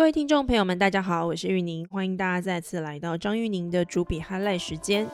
[0.00, 5.06] 各位听众朋友们，大家好，我是玉宁，欢迎大家再次来到张玉宁的主笔 highlight 时间。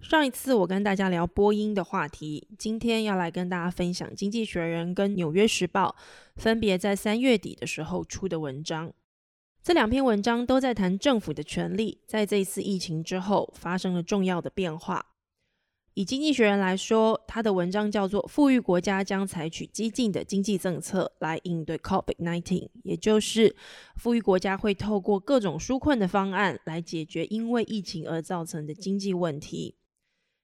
[0.00, 5.94] 上一次我跟大家聊播音的话题，今天要来跟大家分享《经济学人》跟《纽约时报》
[6.42, 8.92] 分别在三月底的时候出的文章。
[9.62, 15.06] 这两篇文章都在谈政府的权利在这一次疫情之后发生了重要的变化。
[15.96, 22.42] 以经济学人来说，他的文章叫做《富裕国家将采取激进的经济政策来应对 COVID-19》，
[22.82, 23.56] 也就是
[23.96, 29.74] 富裕国家会透过各种纾困的方案来解决因为疫情而造成的经济问题。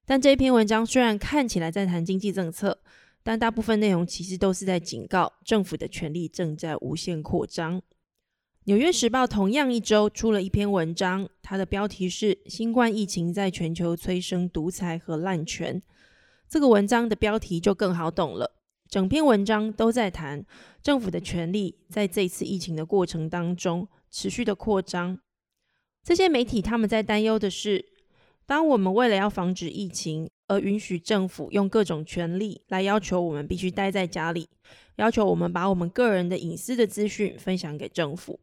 [0.06, 2.78] 但这篇文章虽然看起来在谈经济政策，
[3.22, 7.78] 但大部分内容其实都是在警告政府的权力正在无限扩张。
[8.64, 15.82] 《纽约时报》同样一周出了一篇文章，它的标题是“新冠疫情在全球催生独裁和滥权”。
[16.48, 18.54] 这个文章的标题就更好懂了。
[18.88, 20.46] 整篇文章都在谈
[20.80, 25.18] 政府的权力在这次疫情的过程当中持续的扩张。
[26.04, 27.84] 这些媒体他们在担忧的是，
[28.46, 34.48] 当我们为了要防止疫情而允许政府用各种权力来要求我们必须待在家里，
[34.96, 38.38] 要求我们把我们个人的隐私的资讯分享给政府。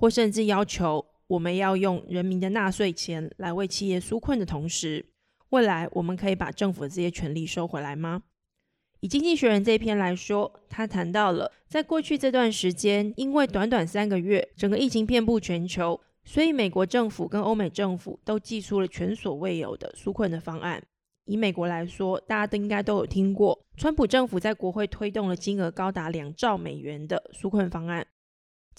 [0.00, 5.04] 或甚至要求我们要用人民的纳税钱来为企业纾困的同时，
[5.50, 8.22] 未来我们可以把政府的这些权利收回来吗？
[9.00, 20.82] 以经济学人这一篇来说，他谈到了在过去这段时间，因为短短三个月，整个疫情遍布全球，所以美国政府跟欧美政府都寄出了前所未有的纾困的方案。
[21.26, 28.06] 以美国来说，大家都应该都有听过，川普政府在国会推动了金额高达两兆美元的纾困方案。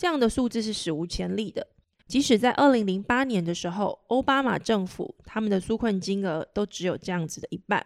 [0.01, 1.67] 这样的数字是史无前例的。
[2.07, 7.85] 即使在二零零八年的时候，奥巴马政府他们的纾困金额都只有这样子的一半。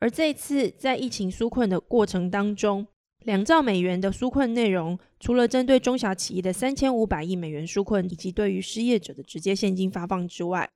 [0.00, 2.86] 而这次在疫情纾困的过程当中，
[3.24, 10.68] 两兆美元的纾困内容，除了针对中小企业的三千五百亿美元纾困，以及对于失业者的直接现金发放之外，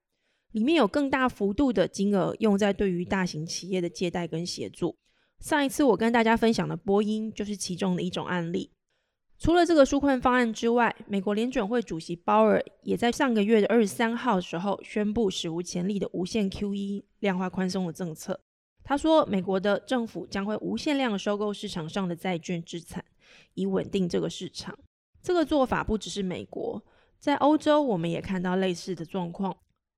[0.53, 4.97] 里面有更大幅度的金额用在对于大型企业的借贷跟协助。
[5.41, 8.71] 上一次我跟大家分享的波音就是其中的一种案例。
[9.45, 18.41] 除了这个纾困方案之外，美国联准会主席鲍尔也在上个月的二十三号时候宣布史无前例的无限 QE 量化宽松的政策。
[18.83, 23.05] 他说，美国的政府将会无限量收购市场上的债券资产，
[23.53, 24.79] 以稳定这个市场。
[25.23, 26.83] 这个做法不只是美国，
[27.19, 29.55] 在欧洲我们也看到类似的状况。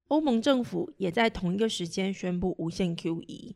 [0.09, 3.55] 欧盟政府也在同一个时间宣布无限 QE。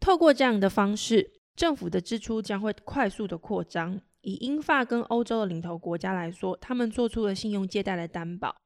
[0.00, 4.00] 透过这样的方式，政府的支出将会快速的扩张。
[4.26, 8.56] 以英法跟欧洲的领头国家来说，他们做出了信用借贷的担保，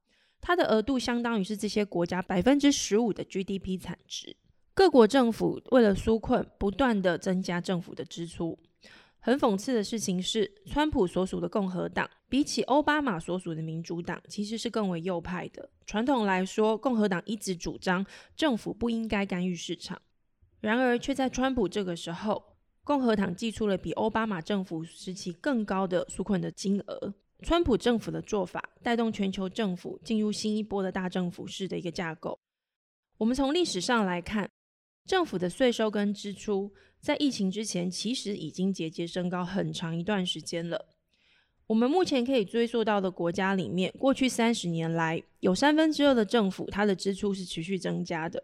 [0.41, 4.34] 它的额度相当于是这些国家百分之十五的 GDP 产值。
[4.72, 8.59] 各国政府为了纾困，不断的增加政府的支出。
[9.19, 15.69] 很讽刺的事情是，川普所属的共和党比起奥巴马所属的民主党，其实是更为右派的。
[15.84, 20.00] 传统来说，共和党一直主张政府不应该干预市场，
[20.60, 22.50] 然而却在川普这个时候。
[22.84, 27.14] 共和党寄出了比奥巴马政府时期更高的纾困的金额。
[27.42, 32.38] 川普政府的做法带动全球政府进入新一波的大政府式的一个架构。
[33.16, 34.50] 我们从历史上来看，
[35.06, 36.70] 政府的税收跟支出
[37.00, 40.86] 在疫情之前其实已经节节升高很长一段时间了。
[41.66, 48.42] 我们目前可以追溯到的国家里面，过去三十年来有三分之二的政府它的支出是持续增加的。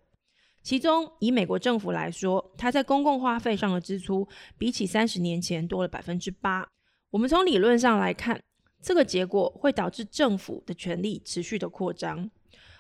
[0.66, 4.26] 其中，以美国政府来说，它在公共花费上的支出
[4.58, 6.68] 比起三十年前多了百分之八。
[7.10, 8.42] 我们从理论上来看，
[8.82, 12.28] 这个结果会导致政府的权力持续的扩张，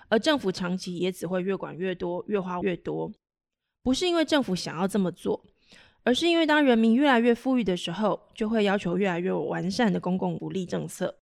[0.08, 3.12] 而政府长期也只会越管越多，越花越多。
[3.84, 5.40] 不是因为政府想要这么做，
[6.02, 11.16] 而是因为当人民越来越富裕的时候，就会要求越来越完善的公共福利政策，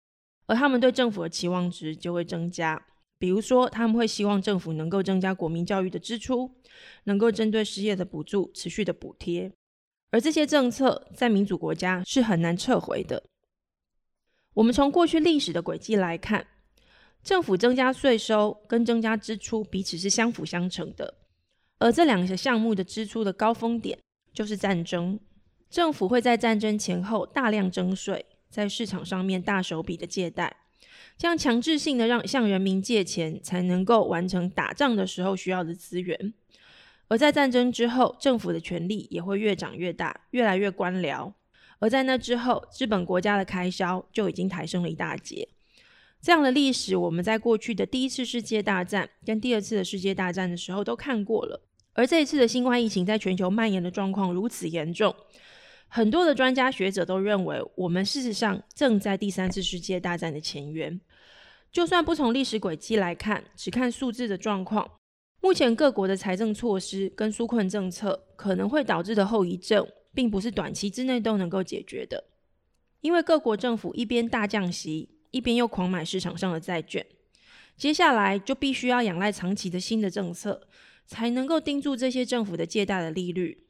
[0.46, 2.82] 而他们对政府的期望值就会增加。
[3.24, 6.52] 比如说，他们会希望政府能够增加国民教育的支出，
[7.06, 9.50] 能够针对失业的补助持续的补贴，
[10.12, 13.24] 而这些政策在民主国家是很难撤回的。
[14.56, 16.46] 我们从过去历史的轨迹来看，
[17.24, 21.14] 政府增加税收跟增加支出彼此是相辅相成的，
[21.80, 23.98] 而这两个项目的支出的高峰点
[24.34, 25.18] 就是战争，
[25.70, 30.63] 政府会在战争前后大量征税，在市场上面大手笔的借贷。
[31.18, 36.34] 这样强制性的让向人民借钱，才能够完成打仗的时候需要的资源。
[37.08, 41.32] 而在战争之后，政府的权力也会越长越大，越来越官僚。
[41.80, 45.48] 而在那之后，资本国家的开销就已经抬升了一大截。
[46.22, 51.62] 这样的历史，我们在过去的第一次世界大战跟第二次的世界大战的时候都看过了。
[51.92, 55.14] 而这一次的新冠疫情在全球蔓延的状况如此严重，
[55.96, 61.00] 很多的专家学者都认为，我们事实上正在第三次世界大战的前缘。
[61.72, 64.90] 就算不从历史轨迹来看，只看数字的状况，
[65.40, 72.24] 目前各国的财政措施跟纾困政策可能会导致的后遗症，并不是短期之内都能够解决的。
[73.02, 77.06] 因为各国政府一边大降息，一边又狂买市场上的债券，
[77.78, 80.68] 接下来就必须要仰赖长期的新的政策。
[81.06, 83.63] 才能够盯住这些政府的借贷的利率，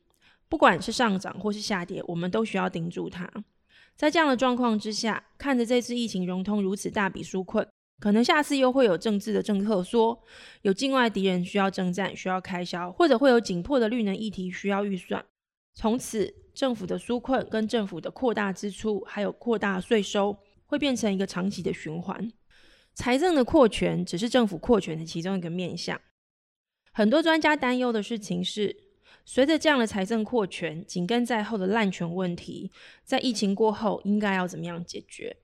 [0.54, 3.28] 不管是上涨或是下跌，我们都需要盯住它。
[3.96, 7.68] 在这样的状况之下，看着这次疫情融通如此大笔纾困，
[8.00, 10.22] 可能下次又会有政治的政策说
[10.62, 15.26] 有境外敌人需要征战、需要开销，或者会有紧迫的绿能议题需要预算。
[15.74, 22.32] 从此，政府的纾困跟政府的扩大支出，还有扩大税收，会变成一个长期的循环。
[22.94, 26.00] 财政的扩权只是政府扩权的其中一个面向。
[26.94, 28.83] 很多专家担忧的事情是，
[29.26, 32.72] 随着这样的财政扩权，紧跟在后的滥权问题，
[33.04, 35.38] 在疫情过后应该要怎么样解决？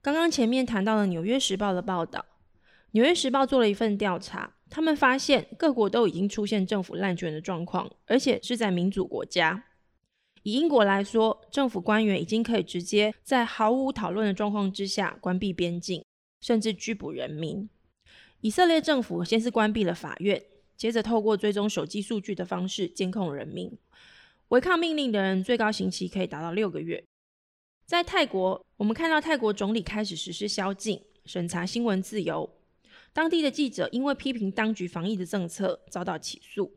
[0.00, 2.20] 刚刚前面谈到了《纽约时报》的报道，
[2.92, 9.64] 《纽约时报》做了一份调查，他们发现各国都已经出现政府滥权的状况，而且是在民主国家。
[10.42, 16.04] 以英国来说，政府官员已经可以直接在毫无讨论的状况之下关闭边境，
[16.40, 17.68] 甚至拘捕人民。
[18.40, 20.40] 以色列政府先是关闭了法院，
[20.78, 23.70] 接着透过追踪手机数据的方式监控人民。
[24.48, 27.04] 违抗命令的人最高刑期可以达到六个月。
[27.84, 32.48] 在泰国，我们看到泰国总理开始实施宵禁，审查新闻自由。
[33.12, 36.72] 当地的记者因为批评当局防疫的政策遭到起诉。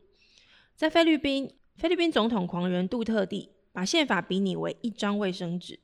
[0.74, 5.78] 在菲律宾，菲律宾总统狂人杜特地把宪法比拟为一张卫生纸，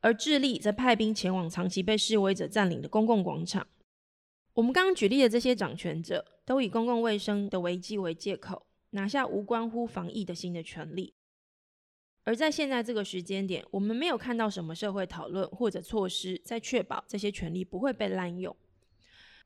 [0.00, 3.66] 而智利则派兵前往长期被示威者占领的公共广场。
[4.58, 11.14] 我们刚刚举例的这些掌权者，都以公共卫生的危机为借口，拿下无关乎防疫的新的权利。
[12.24, 18.54] 而在现在这个时间点，我们没有看到什么社会讨论或者措施，在确保这些权利不会被滥用。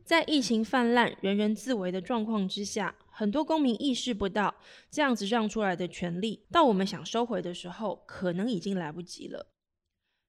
[0.02, 4.54] 在疫情泛滥、人人自危的状况之下，很多公民意识不到，
[4.90, 9.46] 这样子让出来的权利，到我们想收回的时候，可能已经来不及了。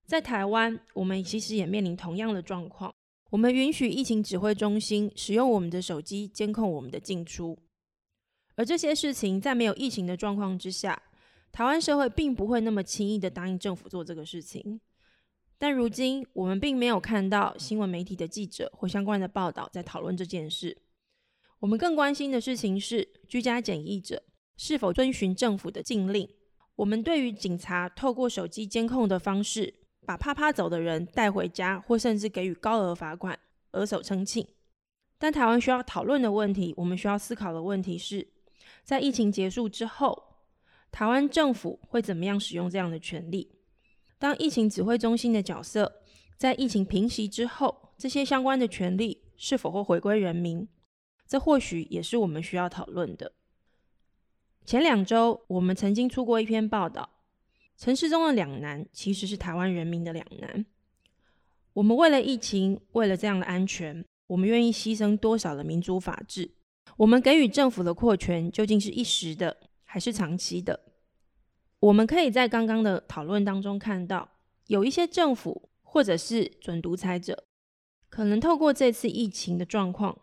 [0.05, 2.93] 在台湾，我们其实也面临同样的状况。
[3.33, 7.57] 我们允许疫情指挥中心使用我们的手机监控我们的进出，
[8.55, 11.01] 而这些事情在没有疫情的状况之下，
[11.51, 14.79] 台湾社会并不会那么轻易的答应政府做这个事情。
[15.57, 20.77] 但如今我们并没有看到新闻媒体的记者或相关的报道在讨论这件事。
[21.57, 24.21] 我们更关心的事情是居家检疫者
[24.57, 26.29] 是否遵循政府的禁令。
[26.75, 29.73] 我们对于警察透过手机监控的方式。
[30.05, 33.37] 把啪啪走的人带回家，或甚至给予高额罚款、
[33.71, 34.47] 额手称庆。
[35.17, 38.27] 但台湾需要讨论的问题，我们需要思考的问题是，
[38.83, 40.35] 在疫情结束之后，
[40.91, 43.55] 台湾政府会怎么样使用这样的权利？
[44.19, 46.01] 当疫情指挥中心的角色
[46.37, 50.67] 在疫情平息之后，这些相关的权利是否会回归人民？
[51.25, 53.31] 这或许也是我们需要讨论的。
[54.65, 57.09] 前两周，我们曾经出过一篇报道。
[57.77, 60.65] 城市中的两难，其实是台湾人民的两难。
[61.73, 66.51] 我们为了疫情，为了这样的安全，我们愿意牺牲多少的民主法治？
[66.97, 70.79] 我们给予政府的扩权，究竟是一时的，还是长期的？
[71.79, 74.29] 我们可以在刚刚的讨论当中看到，
[74.67, 77.45] 有一些政府或者是准独裁者，
[78.07, 80.21] 可能透过这次疫情的状况，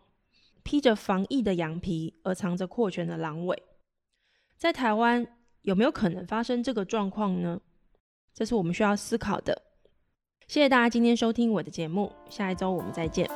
[0.63, 3.61] 披着防疫的羊皮，而藏着扩权的狼尾，
[4.57, 5.27] 在台湾。
[5.63, 7.59] 有没有可能发生这个状况呢？
[8.33, 9.61] 这是我们需要思考的。
[10.47, 13.29] 谢谢大家今天收听我的节目，下一周我们再见。